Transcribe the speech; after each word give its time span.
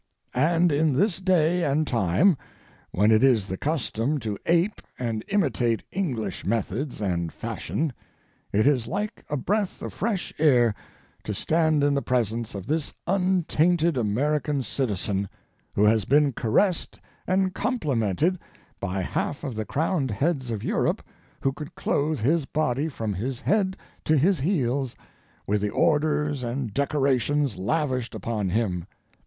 And 0.33 0.71
in 0.71 0.93
this 0.95 1.19
day 1.19 1.63
and 1.63 1.85
time, 1.85 2.35
when 2.89 3.11
it 3.11 3.23
is 3.23 3.45
the 3.45 3.55
custom 3.55 4.19
to 4.21 4.35
ape 4.47 4.81
and 4.97 5.23
imitate 5.27 5.83
English 5.91 6.43
methods 6.43 7.01
and 7.03 7.31
fashion, 7.31 7.93
it 8.51 8.65
is 8.65 8.87
like 8.87 9.23
a 9.29 9.37
breath 9.37 9.79
of 9.83 9.93
fresh 9.93 10.33
air 10.39 10.73
to 11.23 11.35
stand 11.35 11.83
in 11.83 11.93
the 11.93 12.01
presence 12.01 12.55
of 12.55 12.65
this 12.65 12.95
untainted 13.05 13.95
American 13.95 14.63
citizen 14.63 15.29
who 15.75 15.83
has 15.83 16.05
been 16.05 16.33
caressed 16.33 16.99
and 17.27 17.53
complimented 17.53 18.39
by 18.79 19.01
half 19.01 19.43
of 19.43 19.53
the 19.53 19.65
crowned 19.65 20.09
heads 20.09 20.49
of 20.49 20.63
Europe 20.63 21.03
who 21.41 21.53
could 21.53 21.75
clothe 21.75 22.21
his 22.21 22.45
body 22.47 22.87
from 22.89 23.13
his 23.13 23.41
head 23.41 23.77
to 24.05 24.17
his 24.17 24.39
heels 24.39 24.95
with 25.45 25.61
the 25.61 25.69
orders 25.69 26.41
and 26.41 26.73
decorations 26.73 27.55
lavished 27.55 28.15
upon 28.15 28.49
him. 28.49 28.87